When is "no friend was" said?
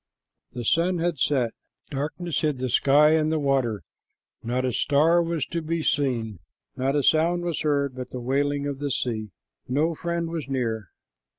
9.69-10.49